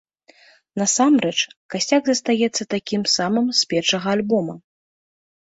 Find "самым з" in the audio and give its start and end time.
3.17-3.71